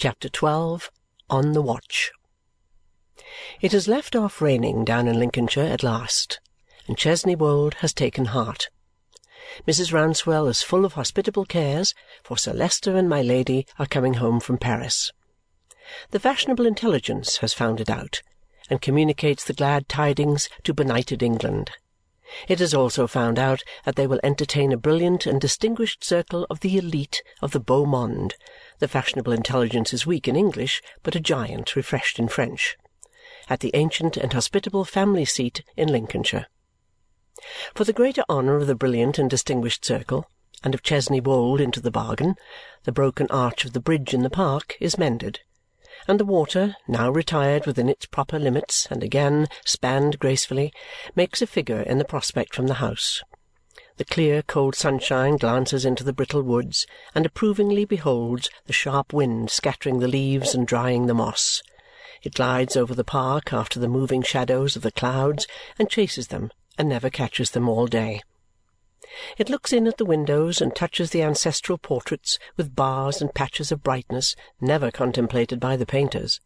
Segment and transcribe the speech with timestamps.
[0.00, 0.90] Chapter 12
[1.28, 2.10] On the Watch
[3.60, 6.40] It has left off raining down in Lincolnshire at last,
[6.88, 8.70] and Chesney Wold has taken heart.
[9.68, 9.92] Mrs.
[9.92, 11.92] Rouncewell is full of hospitable cares,
[12.24, 15.12] for Sir Leicester and my Lady are coming home from Paris.
[16.12, 18.22] The fashionable intelligence has found it out
[18.70, 21.72] and communicates the glad tidings to benighted England.
[22.48, 26.60] It has also found out that they will entertain a brilliant and distinguished circle of
[26.60, 28.34] the elite of the beau monde.
[28.78, 32.76] The fashionable intelligence is weak in English, but a giant refreshed in French.
[33.48, 36.46] At the ancient and hospitable family seat in Lincolnshire.
[37.74, 40.26] For the greater honour of the brilliant and distinguished circle,
[40.62, 42.36] and of Chesney Wold into the bargain,
[42.84, 45.40] the broken arch of the bridge in the park is mended
[46.08, 50.72] and the water, now retired within its proper limits and again spanned gracefully,
[51.14, 53.22] makes a figure in the prospect from the house.
[53.96, 59.50] The clear cold sunshine glances into the brittle woods and approvingly beholds the sharp wind
[59.50, 61.62] scattering the leaves and drying the moss.
[62.22, 65.46] It glides over the park after the moving shadows of the clouds
[65.78, 68.22] and chases them and never catches them all day.
[69.36, 73.72] It looks in at the windows and touches the ancestral portraits with bars and patches
[73.72, 76.40] of brightness never contemplated by the painters.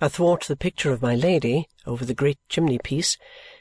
[0.00, 3.16] Athwart the picture of my Lady, over the great chimney-piece,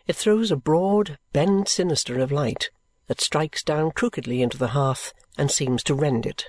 [0.07, 2.71] it throws a broad bend sinister of light
[3.05, 6.47] that strikes down crookedly into the hearth and seems to rend it.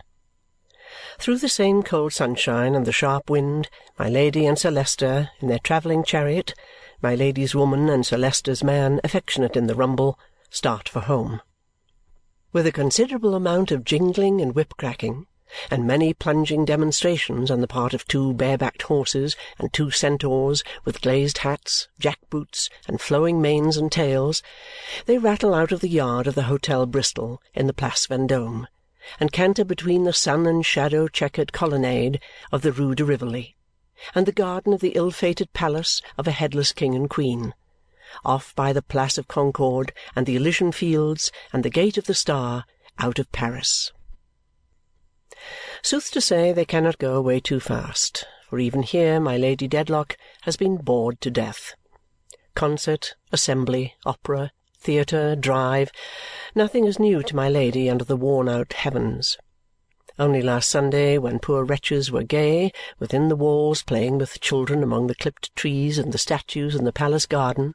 [1.18, 3.68] Through the same cold sunshine and the sharp wind,
[3.98, 6.55] my Lady and Sir Leicester, in their travelling chariot,
[7.02, 10.18] my Lady's woman and Sir Leicester's man affectionate in the rumble,
[10.48, 11.42] start for home
[12.55, 15.27] with a considerable amount of jingling and whip-cracking,
[15.72, 21.00] and many plunging demonstrations on the part of two bare-backed horses and two centaurs with
[21.00, 24.41] glazed hats, jack-boots, and flowing manes and tails,
[25.06, 28.66] they rattle out of the yard of the Hotel Bristol in the Place Vendôme
[29.18, 32.20] and canter between the sun and shadow checkered colonnade
[32.52, 33.56] of the Rue de Rivoli
[34.14, 37.52] and the garden of the ill-fated palace of a headless king and queen
[38.24, 42.14] off by the Place of Concord and the Elysian Fields and the Gate of the
[42.14, 42.64] Star,
[42.98, 43.92] out of Paris.
[45.83, 50.16] Sooth to say, they cannot go away too fast, for even here my Lady Dedlock
[50.42, 51.74] has been bored to death.
[52.55, 55.90] Concert, assembly, opera, theatre, drive
[56.55, 59.36] nothing is new to my Lady under the worn-out heavens.
[60.16, 65.08] Only last Sunday, when poor wretches were gay within the walls playing with children among
[65.08, 67.74] the clipped trees and the statues in the palace garden,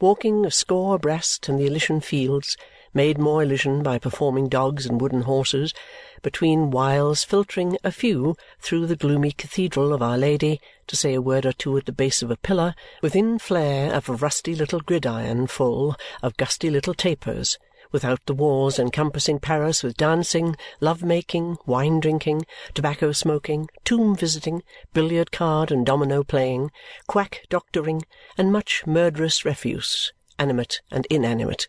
[0.00, 2.56] walking a score abreast in the Elysian Fields,
[2.94, 5.74] made more Elysian by performing dogs and wooden horses,
[6.22, 11.20] between whiles filtering a few through the gloomy cathedral of Our Lady to say a
[11.20, 14.80] word or two at the base of a pillar, within flare of a rusty little
[14.80, 17.58] gridiron full of gusty little tapers
[17.92, 22.44] without the walls encompassing Paris with dancing, love-making, wine-drinking,
[22.74, 24.62] tobacco-smoking, tomb-visiting,
[24.92, 26.70] billiard-card and domino-playing,
[27.06, 28.04] quack-doctoring,
[28.36, 31.68] and much murderous refuse, animate and inanimate.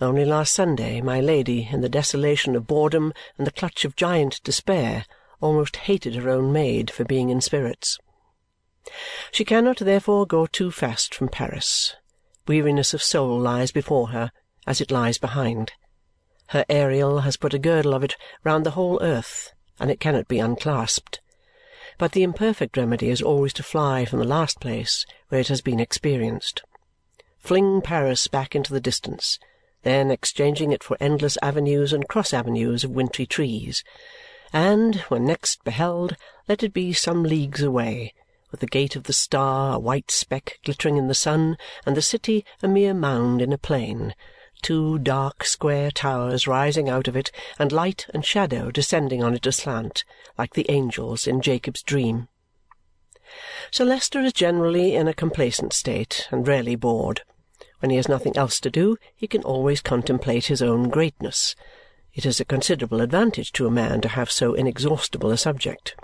[0.00, 4.40] Only last Sunday my Lady, in the desolation of boredom and the clutch of giant
[4.44, 5.04] despair,
[5.40, 7.98] almost hated her own maid for being in spirits.
[9.30, 11.94] She cannot, therefore, go too fast from Paris.
[12.46, 14.32] Weariness of soul lies before her
[14.68, 15.72] as it lies behind.
[16.48, 20.28] Her Ariel has put a girdle of it round the whole earth, and it cannot
[20.28, 21.20] be unclasped.
[21.96, 25.62] But the imperfect remedy is always to fly from the last place where it has
[25.62, 26.62] been experienced.
[27.38, 29.38] Fling Paris back into the distance,
[29.84, 33.82] then exchanging it for endless avenues and cross-avenues of wintry trees.
[34.52, 36.14] And, when next beheld,
[36.46, 38.12] let it be some leagues away,
[38.50, 41.56] with the gate of the star a white speck glittering in the sun,
[41.86, 44.14] and the city a mere mound in a plain,
[44.62, 49.46] two dark square towers rising out of it, and light and shadow descending on it
[49.46, 50.04] aslant,
[50.36, 52.28] like the angels in Jacob's dream.
[53.70, 57.22] Sir Leicester is generally in a complacent state and rarely bored.
[57.80, 61.54] When he has nothing else to do, he can always contemplate his own greatness.
[62.14, 65.94] It is a considerable advantage to a man to have so inexhaustible a subject.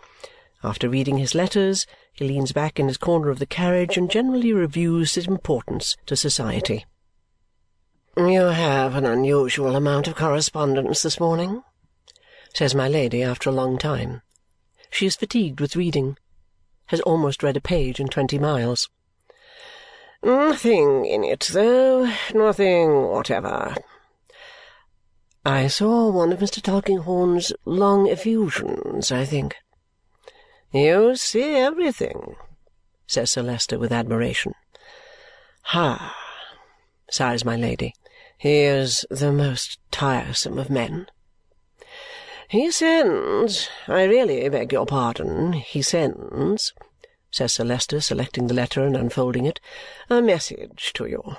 [0.62, 4.52] After reading his letters, he leans back in his corner of the carriage and generally
[4.52, 6.84] reviews his importance to society.
[8.16, 11.64] "You have an unusual amount of correspondence this morning,"
[12.54, 14.22] says my Lady after a long time.
[14.88, 16.16] She is fatigued with reading.
[16.86, 18.88] Has almost read a page in twenty miles.
[20.22, 22.08] "Nothing in it, though.
[22.32, 23.74] Nothing whatever."
[25.44, 26.62] "I saw one of Mr.
[26.62, 29.56] Tulkinghorn's long effusions, I think."
[30.70, 32.36] "You see everything,"
[33.08, 34.54] says Sir Leicester with admiration.
[35.62, 36.16] "Ha!"
[37.10, 37.92] sighs my Lady.
[38.44, 41.06] He is the most tiresome of men.
[42.50, 46.74] "He sends I really beg your pardon he sends,"
[47.30, 49.60] says Sir Leicester, selecting the letter and unfolding it,
[50.10, 51.36] "a message to you.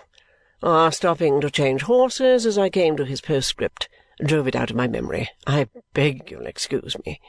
[0.64, 3.88] Our stopping to change horses as I came to his postscript
[4.20, 5.30] drove it out of my memory.
[5.46, 7.22] I beg you'll excuse me,"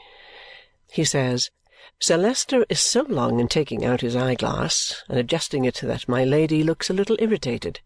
[0.89, 1.51] he says.
[1.99, 6.09] Sir Leicester is so long in taking out his eye glass and adjusting it that
[6.09, 7.79] my Lady looks a little irritated.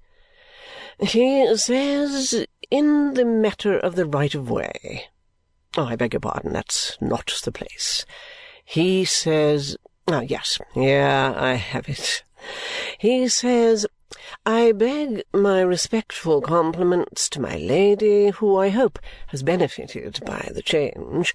[1.01, 5.05] "He says in the matter of the right of way.
[5.77, 8.05] I beg your pardon, that's not the place.
[8.63, 9.77] He says
[10.07, 12.23] ah, yes, here I have it.
[12.97, 13.85] He says,
[14.45, 18.97] 'I beg my respectful compliments to my Lady, who I hope
[19.27, 21.33] has benefited by the change.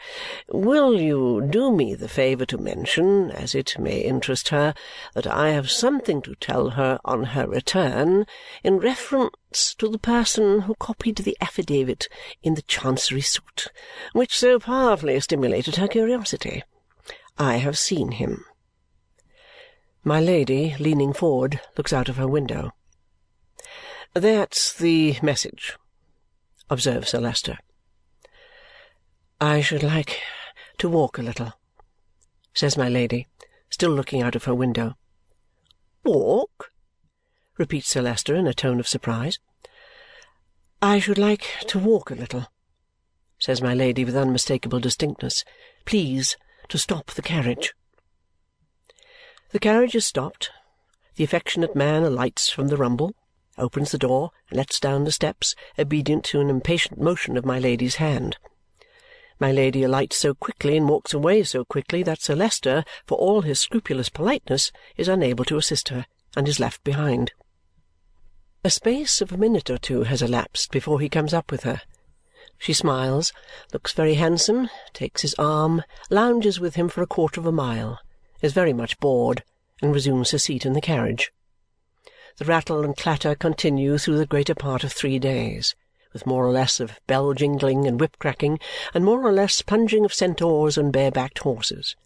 [0.49, 4.75] Will you do me the favour to mention, as it may interest her,
[5.15, 8.27] that I have something to tell her on her return
[8.65, 12.09] in reference to the person who copied the affidavit
[12.43, 13.69] in the Chancery suit,
[14.13, 16.63] which so powerfully stimulated her curiosity?
[17.39, 18.45] I have seen him.'
[20.05, 22.73] My Lady, leaning forward, looks out of her window.
[24.19, 25.77] "That's the message,"
[26.71, 27.59] observes Sir Leicester.
[29.43, 30.23] "I should like
[30.79, 31.53] to walk a little,"
[32.55, 33.29] says my Lady,
[33.69, 34.97] still looking out of her window.
[36.03, 36.73] "Walk?"
[37.59, 39.39] repeats Sir Leicester in a tone of surprise.
[40.81, 42.47] "I should like to walk a little,"
[43.39, 45.45] says my Lady with unmistakable distinctness.
[45.85, 46.39] "Please
[46.71, 47.75] to stop the carriage."
[49.51, 50.53] The carriage is stopped.
[51.17, 53.15] The affectionate man alights from the rumble,
[53.59, 57.59] opens the door, and lets down the steps, obedient to an impatient motion of my
[57.59, 58.37] Lady's hand.
[59.39, 63.43] My Lady alights so quickly and walks away so quickly that Sir Leicester, for all
[63.43, 66.07] his scrupulous politeness, is unable to assist her
[66.37, 67.33] and is left behind.
[68.65, 71.83] A space of a minute or two has elapsed before he comes up with her.
[72.59, 73.33] She smiles,
[73.73, 78.01] looks very handsome, takes his arm, lounges with him for a quarter of a mile
[78.43, 79.43] is very much bored,
[79.83, 81.33] and resumes her seat in the carriage.
[82.39, 85.75] The rattle and clatter continue through the greater part of three days,
[86.13, 88.59] with more or less of bell jingling and whip cracking,
[88.93, 91.97] and more or less plunging of centaurs and bare-backed horses.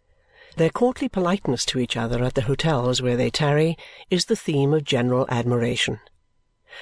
[0.57, 3.77] Their courtly politeness to each other at the hotels where they tarry
[4.09, 5.99] is the theme of general admiration.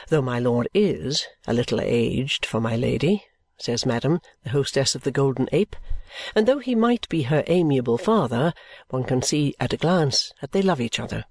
[0.09, 3.25] Though my lord is a little aged for my lady,
[3.57, 5.75] says Madam, the hostess of the Golden Ape,
[6.35, 8.53] and though he might be her amiable father,
[8.91, 11.25] one can see at a glance that they love each other.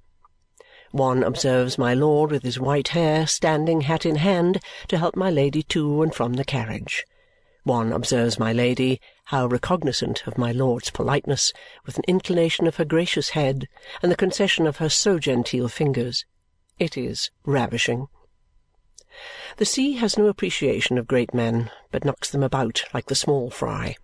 [0.92, 5.30] One observes my lord with his white hair standing hat in hand to help my
[5.30, 7.06] Lady to and from the carriage.
[7.63, 11.51] One observes my Lady, how recognizant of my lord's politeness,
[11.86, 13.68] with an inclination of her gracious head
[14.01, 16.24] and the concession of her so genteel fingers.
[16.80, 18.07] It is ravishing.
[19.57, 23.50] The sea has no appreciation of great men, but knocks them about like the small
[23.50, 23.98] fry.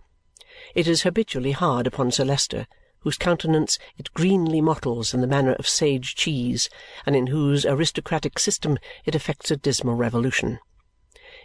[0.76, 2.68] It is habitually hard upon Sir Leicester,
[3.04, 6.70] whose countenance it greenly mottles in the manner of sage cheese
[7.06, 10.60] and in whose aristocratic system it effects a dismal revolution.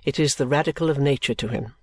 [0.05, 1.75] It is the radical of nature to him.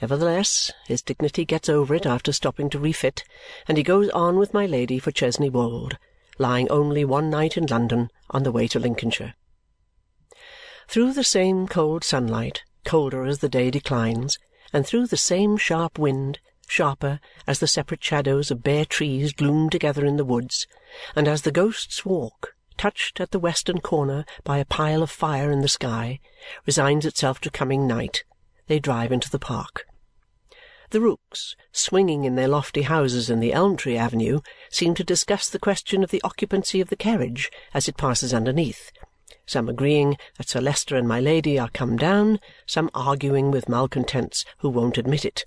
[0.00, 3.22] Nevertheless, his dignity gets over it after stopping to refit,
[3.68, 5.96] and he goes on with my Lady for Chesney Wold,
[6.38, 9.34] lying only one night in London on the way to Lincolnshire.
[10.88, 14.38] Through the same cold sunlight, colder as the day declines,
[14.72, 16.40] and through the same sharp wind,
[16.72, 20.66] sharper as the separate shadows of bare trees gloom together in the woods,
[21.14, 25.52] and as the Ghost's Walk, touched at the western corner by a pile of fire
[25.52, 26.18] in the sky,
[26.64, 28.24] resigns itself to coming night,
[28.68, 29.84] they drive into the park.
[30.88, 35.50] The rooks, swinging in their lofty houses in the elm tree avenue, seem to discuss
[35.50, 38.90] the question of the occupancy of the carriage as it passes underneath,
[39.44, 44.46] some agreeing that Sir Leicester and my Lady are come down, some arguing with malcontents
[44.60, 45.44] who won't admit it,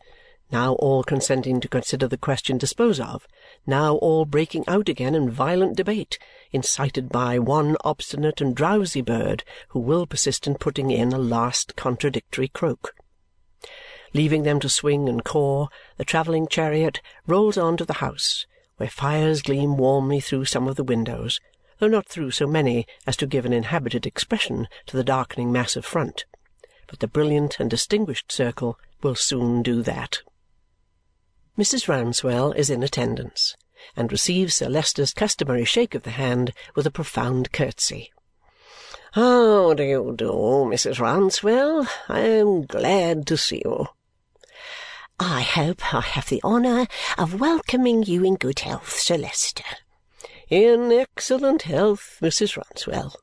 [0.51, 3.27] now all consenting to consider the question disposed of,
[3.65, 6.19] now all breaking out again in violent debate,
[6.51, 11.75] incited by one obstinate and drowsy bird who will persist in putting in a last
[11.75, 12.93] contradictory croak.
[14.13, 18.45] Leaving them to swing and caw, the travelling chariot rolls on to the house,
[18.77, 21.39] where fires gleam warmly through some of the windows,
[21.79, 25.75] though not through so many as to give an inhabited expression to the darkening mass
[25.75, 26.25] of front.
[26.87, 30.21] But the brilliant and distinguished circle will soon do that.
[31.57, 31.87] Mrs.
[31.87, 33.55] Rouncewell is in attendance
[33.95, 38.11] and receives Sir Leicester's customary shake of the hand with a profound curtsy.
[39.13, 40.31] How do you do,
[40.67, 40.99] Mrs.
[40.99, 41.87] Rouncewell?
[42.09, 43.87] I am glad to see you.
[45.17, 49.63] I hope I have the honour of welcoming you in good health, Sir Leicester.
[50.49, 52.57] In excellent health, Mrs.
[52.57, 53.15] Rouncewell.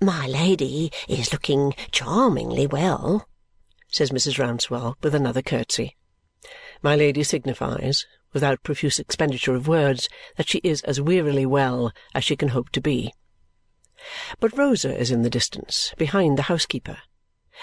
[0.00, 3.26] My Lady is looking charmingly well,
[3.88, 4.38] says Mrs.
[4.38, 5.96] Rouncewell with another curtsy.
[6.86, 12.22] My Lady signifies, without profuse expenditure of words, that she is as wearily well as
[12.22, 13.12] she can hope to be.
[14.38, 16.98] But Rosa is in the distance, behind the housekeeper,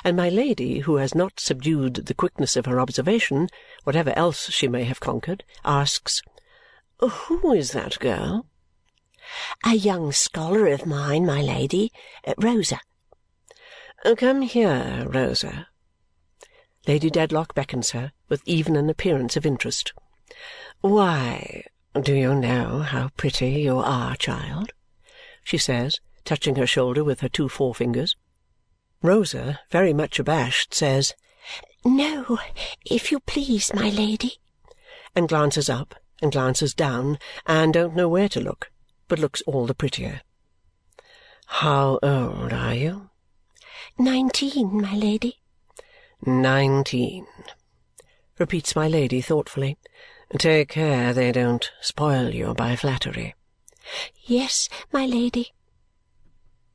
[0.03, 3.47] and my Lady, who has not subdued the quickness of her observation,
[3.85, 6.21] whatever else she may have conquered, asks,
[6.99, 8.47] "Who is that girl?"
[9.65, 11.93] A young scholar of mine, my Lady.
[12.37, 12.81] Rosa.
[14.17, 15.69] "Come here, Rosa."
[16.85, 19.93] Lady Dedlock beckons her with even an appearance of interest.
[20.81, 21.63] "Why,
[22.01, 24.73] do you know how pretty you are, child?"
[25.45, 28.17] she says, touching her shoulder with her two forefingers.
[29.01, 31.13] Rosa, very much abashed, says,
[31.85, 32.37] "No,
[32.85, 34.39] if you please, my Lady,"
[35.15, 38.71] and glances up and glances down and don't know where to look,
[39.07, 40.21] but looks all the prettier.
[41.45, 43.09] "How old are you?"
[43.97, 45.39] "Nineteen, my Lady."
[46.25, 47.27] "Nineteen,"
[48.39, 49.77] repeats my Lady thoughtfully.
[50.37, 53.35] Take care they don't spoil you by flattery.
[54.23, 55.53] Yes, my Lady.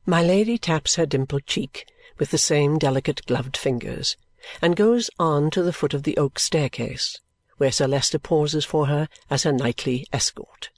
[0.05, 1.87] My Lady taps her dimpled cheek
[2.19, 4.19] with the same delicate gloved fingers
[4.61, 7.19] and goes on to the foot of the oak staircase,
[7.57, 10.69] where Sir Leicester pauses for her as her nightly escort.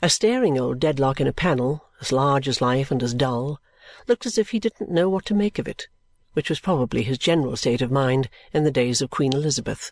[0.00, 3.60] A staring old Dedlock in a panel, as large as life and as dull,
[4.06, 5.88] looked as if he didn't know what to make of it,
[6.38, 9.90] which was probably his general state of mind in the days of Queen Elizabeth.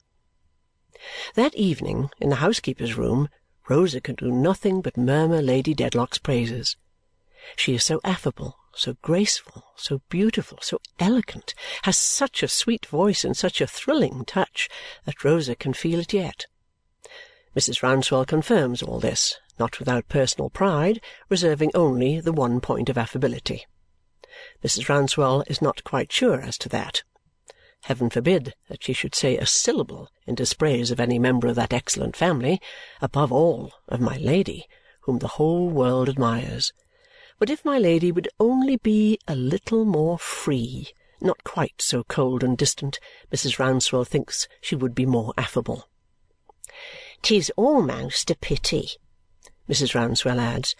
[1.34, 3.28] That evening, in the housekeeper's room,
[3.68, 6.76] Rosa could do nothing but murmur Lady Dedlock's praises.
[7.56, 13.24] She is so affable, so graceful, so beautiful, so elegant, has such a sweet voice
[13.24, 14.68] and such a thrilling touch
[15.04, 16.46] that Rosa can feel it yet.
[17.56, 17.82] Mrs.
[17.82, 23.66] Rouncewell confirms all this, not without personal pride, reserving only the one point of affability.
[24.64, 24.88] Mrs.
[24.88, 27.02] Rouncewell is not quite sure as to that.
[27.82, 31.72] Heaven forbid that she should say a syllable in dispraise of any member of that
[31.72, 32.60] excellent family,
[33.00, 34.66] above all of my Lady,
[35.02, 36.72] whom the whole world admires.
[37.38, 40.88] But if my Lady would only be a little more free,
[41.20, 42.98] not quite so cold and distant,
[43.32, 43.58] Mrs.
[43.58, 45.88] Rouncewell thinks she would be more affable.
[47.22, 48.96] "'Tis almost a pity,"
[49.68, 49.94] Mrs.
[49.94, 50.74] Rouncewell adds,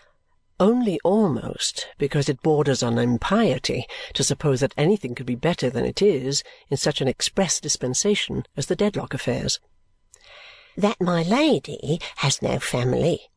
[0.59, 5.85] only almost because it borders on impiety to suppose that anything could be better than
[5.85, 9.61] it is in such an express dispensation as the Dedlock affairs.
[10.77, 13.31] That my Lady has no family.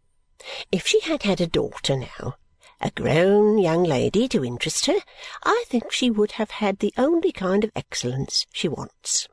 [0.71, 2.35] If she had had a daughter now,
[2.81, 4.99] a grown young lady to interest her,
[5.43, 9.27] I think she would have had the only kind of excellence she wants.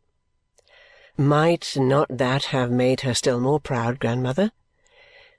[1.16, 4.50] Might not that have made her still more proud, grandmother?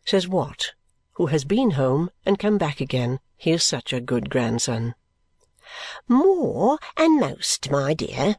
[0.05, 0.73] Says Watt,
[1.17, 4.93] who has been home and come back again, he is such a good grandson.
[6.07, 8.36] More and most, my dear,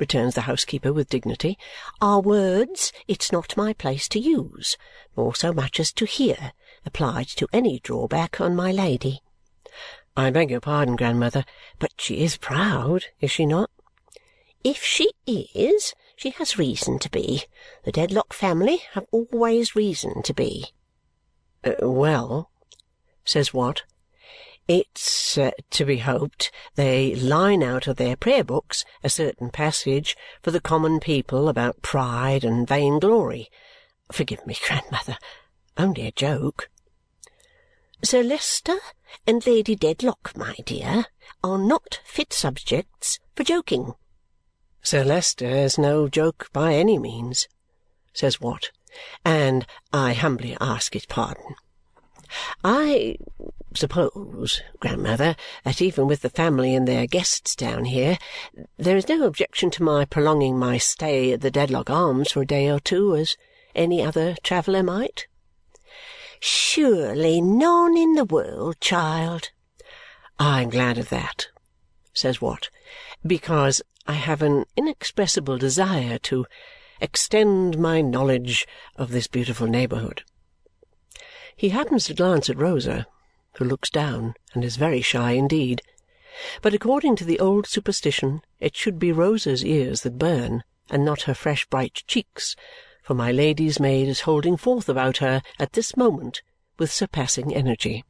[0.00, 1.56] returns the housekeeper with dignity,
[2.00, 4.76] are words it's not my place to use,
[5.16, 6.52] nor so much as to hear,
[6.84, 9.22] applied to any drawback on my Lady.
[10.16, 11.44] I beg your pardon, grandmother,
[11.78, 13.70] but she is proud, is she not?
[14.64, 17.44] If she is, she has reason to be.
[17.84, 20.72] The Dedlock family have always reason to be.
[21.64, 22.50] Uh, well,
[23.24, 23.82] says Watt,
[24.68, 30.16] it's uh, to be hoped they line out of their prayer books a certain passage
[30.42, 33.48] for the common people about pride and vainglory.
[34.12, 35.16] Forgive me, grandmother,
[35.76, 36.68] only a joke.
[38.04, 38.78] Sir Leicester
[39.26, 41.06] and Lady Dedlock, my dear,
[41.42, 43.94] are not fit subjects for joking.
[44.82, 47.48] Sir Leicester is no joke by any means,
[48.12, 48.70] says Watt
[49.24, 51.54] and I humbly ask his pardon.
[52.62, 53.16] I
[53.74, 58.18] suppose, grandmother, that even with the family and their guests down here,
[58.76, 62.46] there is no objection to my prolonging my stay at the Dedlock Arms for a
[62.46, 63.36] day or two, as
[63.74, 65.26] any other traveller might?
[66.40, 69.50] Surely none in the world, child.
[70.38, 71.48] I'm glad of that,
[72.12, 72.70] says Watt,
[73.26, 76.46] because I have an inexpressible desire to
[77.00, 80.24] extend my knowledge of this beautiful neighbourhood.
[81.56, 83.06] He happens to glance at Rosa,
[83.56, 85.82] who looks down and is very shy indeed.
[86.62, 91.22] But according to the old superstition, it should be Rosa's ears that burn, and not
[91.22, 92.54] her fresh bright cheeks,
[93.02, 96.42] for my Lady's maid is holding forth about her at this moment
[96.78, 98.04] with surpassing energy.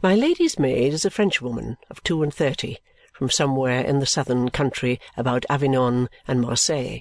[0.00, 2.78] My Lady's maid is a Frenchwoman of two and thirty,
[3.12, 7.00] from somewhere in the southern country about Avignon and Marseille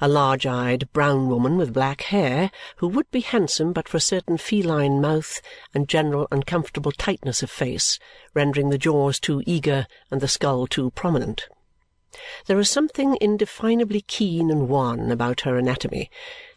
[0.00, 4.36] a large-eyed brown woman with black hair who would be handsome but for a certain
[4.36, 5.40] feline mouth
[5.74, 7.98] and general uncomfortable tightness of face,
[8.34, 11.48] rendering the jaws too eager and the skull too prominent.
[12.46, 16.10] There is something indefinably keen and wan about her anatomy,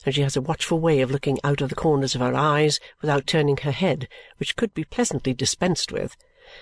[0.03, 2.79] and she has a watchful way of looking out of the corners of her eyes
[3.01, 6.17] without turning her head, which could be pleasantly dispensed with,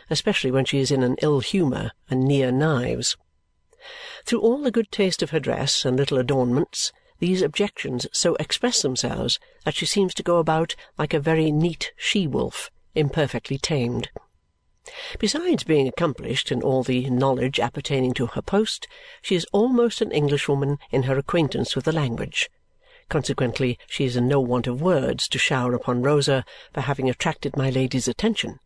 [0.10, 3.16] especially when she is in an ill humour and near knives.
[4.26, 8.82] Through all the good taste of her dress and little adornments, these objections so express
[8.82, 14.10] themselves that she seems to go about like a very neat she wolf, imperfectly tamed.
[15.20, 18.88] Besides being accomplished in all the knowledge appertaining to her post,
[19.22, 22.50] she is almost an Englishwoman in her acquaintance with the language.
[23.08, 27.56] Consequently, she is in no want of words to shower upon Rosa for having attracted
[27.56, 28.60] my Lady's attention,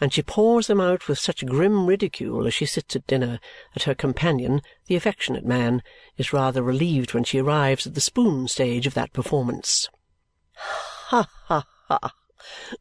[0.00, 3.40] and she pours them out with such grim ridicule as she sits at dinner
[3.74, 5.82] that her companion, the affectionate man,
[6.16, 9.88] is rather relieved when she arrives at the spoon stage of that performance.
[10.54, 12.12] Ha, ha, ha!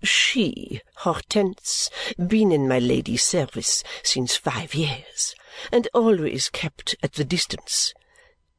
[0.04, 5.36] She, Hortense, been in my Lady's service since five years,
[5.72, 7.94] and always kept at the distance.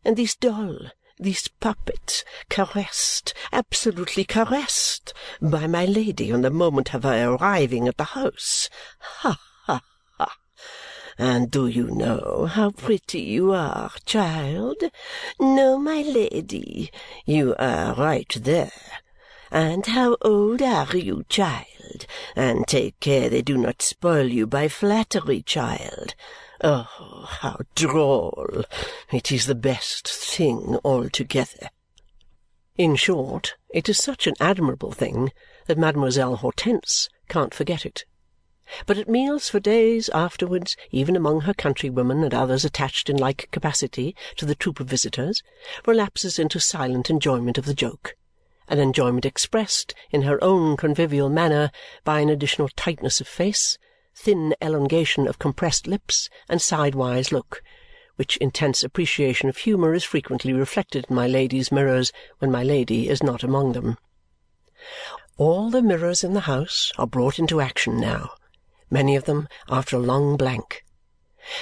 [0.04, 7.02] And this doll, this puppet, caressed, absolutely caressed, by my Lady on the moment of
[7.02, 8.68] her arriving at the house.
[9.00, 9.82] Ha, ha,
[10.18, 10.37] ha!
[11.18, 14.76] And do you know how pretty you are, child?
[15.40, 16.90] No, my Lady,
[17.26, 18.70] you are right there.
[19.50, 22.06] And how old are you, child?
[22.37, 26.14] And take care they do not spoil you by flattery, child.
[26.60, 28.64] Oh, how droll!
[29.12, 31.70] It is the best thing altogether.
[32.76, 35.32] In short, it is such an admirable thing
[35.66, 38.04] that Mademoiselle Hortense can't forget it.
[38.86, 43.48] But at meals for days afterwards, even among her countrywomen and others attached in like
[43.50, 45.42] capacity to the troop of visitors,
[45.86, 48.14] relapses into silent enjoyment of the joke
[48.68, 51.70] an enjoyment expressed in her own convivial manner
[52.04, 53.78] by an additional tightness of face,
[54.20, 57.62] thin elongation of compressed lips, and sidewise look,
[58.16, 63.08] which intense appreciation of humour is frequently reflected in my Lady's mirrors when my Lady
[63.08, 63.96] is not among them.
[65.37, 68.30] All the mirrors in the house are brought into action now,
[68.90, 70.85] many of them after a long blank.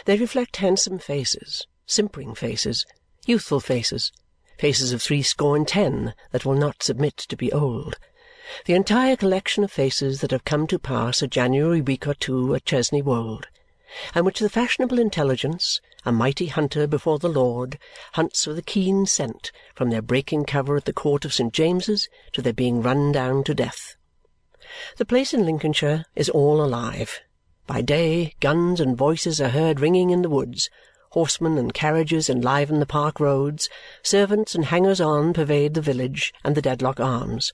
[0.06, 2.86] They reflect handsome faces, simpering faces,
[3.26, 4.12] youthful faces,
[4.58, 7.98] faces of threescore and ten that will not submit to be old,
[8.64, 12.54] the entire collection of faces that have come to pass a January week or two
[12.54, 13.48] at Chesney Wold,
[14.14, 17.78] and which the fashionable intelligence, a mighty hunter before the Lord,
[18.12, 21.52] hunts with a keen scent from their breaking cover at the court of St.
[21.52, 23.96] James's to their being run down to death.
[24.96, 27.20] The place in Lincolnshire is all alive.
[27.66, 30.70] By day, guns and voices are heard ringing in the woods,
[31.10, 33.68] horsemen and carriages enliven the park roads,
[34.02, 37.52] servants and hangers-on pervade the village and the Dedlock Arms.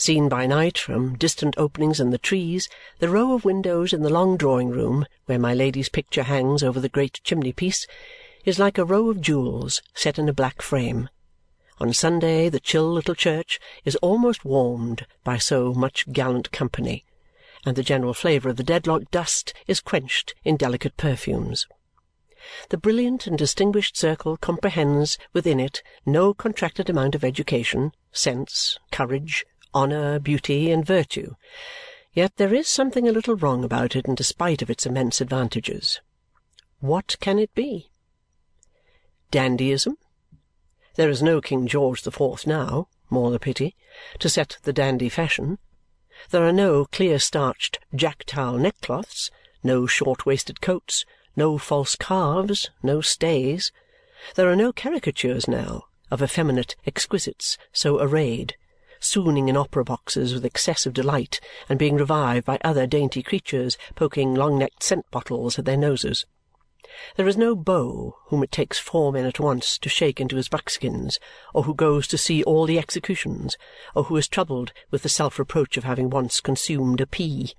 [0.00, 4.08] Seen by night from distant openings in the trees, the row of windows in the
[4.08, 7.86] long drawing-room, where my Lady's picture hangs over the great chimney-piece,
[8.46, 11.10] is like a row of jewels set in a black frame.
[11.80, 17.04] On Sunday the chill little church is almost warmed by so much gallant company,
[17.66, 21.66] and the general flavour of the Dedlock dust is quenched in delicate perfumes.
[22.70, 29.44] The brilliant and distinguished circle comprehends within it no contracted amount of education, sense, courage,
[29.74, 31.34] honour, beauty, and virtue.
[32.12, 36.00] Yet there is something a little wrong about it in despite of its immense advantages.
[36.80, 37.90] What can it be?
[39.30, 39.96] Dandyism?
[40.96, 43.76] There is no King George the Fourth now, more the pity,
[44.18, 45.58] to set the dandy fashion.
[46.30, 49.30] There are no clear-starched jack-towel neckcloths,
[49.62, 51.04] no short-waisted coats,
[51.36, 53.72] no false calves, no stays.
[54.34, 58.56] There are no caricatures now of effeminate exquisites so arrayed,
[59.00, 64.34] swooning in opera boxes with excessive delight and being revived by other dainty creatures poking
[64.34, 66.26] long-necked scent bottles at their noses.
[67.16, 70.48] There is no beau whom it takes four men at once to shake into his
[70.48, 71.18] buckskins,
[71.54, 73.56] or who goes to see all the executions,
[73.94, 77.54] or who is troubled with the self-reproach of having once consumed a pea.